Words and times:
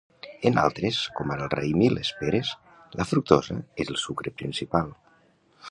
En 0.49 0.55
altres, 0.61 1.01
com 1.19 1.33
ara 1.35 1.45
el 1.47 1.51
raïm 1.55 1.83
i 1.89 1.91
les 1.97 2.11
peres, 2.23 2.55
la 3.01 3.07
fructosa 3.11 3.61
és 3.85 3.95
el 3.95 4.01
sucre 4.07 4.35
principal. 4.41 4.93